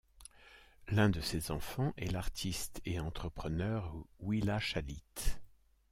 L'un 0.87 1.11
de 1.11 1.21
ses 1.21 1.51
enfants 1.51 1.93
est 1.97 2.11
l'artiste 2.11 2.81
et 2.85 2.99
entrepreneur 2.99 3.93
Willa 4.21 4.59
Shalit. 4.59 5.13